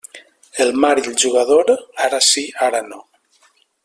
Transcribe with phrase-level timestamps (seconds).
[0.61, 1.69] La mar i el jugador,
[2.09, 3.03] ara sí, ara no.